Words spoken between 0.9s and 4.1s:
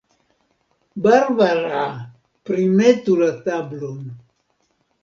Barbara, primetu la tablon.